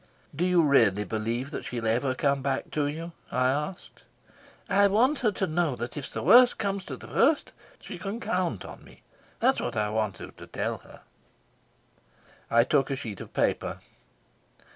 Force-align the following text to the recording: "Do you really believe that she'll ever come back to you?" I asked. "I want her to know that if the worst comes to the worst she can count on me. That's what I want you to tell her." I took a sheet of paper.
"Do 0.35 0.47
you 0.47 0.63
really 0.63 1.03
believe 1.03 1.51
that 1.51 1.63
she'll 1.63 1.85
ever 1.85 2.15
come 2.15 2.41
back 2.41 2.71
to 2.71 2.87
you?" 2.87 3.11
I 3.31 3.49
asked. 3.49 4.01
"I 4.67 4.87
want 4.87 5.19
her 5.19 5.31
to 5.33 5.45
know 5.45 5.75
that 5.75 5.95
if 5.95 6.09
the 6.11 6.23
worst 6.23 6.57
comes 6.57 6.83
to 6.85 6.97
the 6.97 7.05
worst 7.05 7.51
she 7.79 7.99
can 7.99 8.19
count 8.19 8.65
on 8.65 8.83
me. 8.83 9.03
That's 9.41 9.61
what 9.61 9.75
I 9.75 9.91
want 9.91 10.19
you 10.19 10.33
to 10.37 10.47
tell 10.47 10.79
her." 10.79 11.01
I 12.49 12.63
took 12.63 12.89
a 12.89 12.95
sheet 12.95 13.21
of 13.21 13.31
paper. 13.35 13.77